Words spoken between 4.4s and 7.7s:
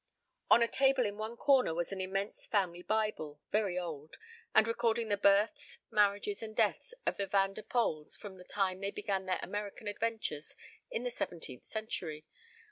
and recording the births, marriages, and deaths of the Van den